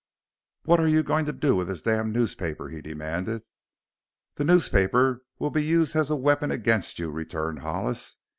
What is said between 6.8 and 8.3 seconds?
you," returned Hollis.